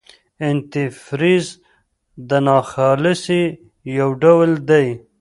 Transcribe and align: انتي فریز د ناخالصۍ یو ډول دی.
انتي 0.47 0.85
فریز 1.03 1.45
د 2.29 2.31
ناخالصۍ 2.47 3.43
یو 3.97 4.09
ډول 4.23 4.51
دی. 4.69 4.87